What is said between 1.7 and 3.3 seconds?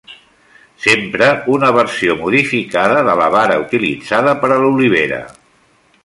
versió modificada de la